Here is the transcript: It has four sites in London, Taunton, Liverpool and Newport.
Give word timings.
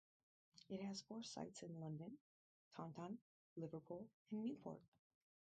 It 0.67 0.81
has 0.81 1.01
four 1.03 1.21
sites 1.21 1.61
in 1.61 1.79
London, 1.79 2.17
Taunton, 2.75 3.19
Liverpool 3.55 4.09
and 4.31 4.43
Newport. 4.43 4.81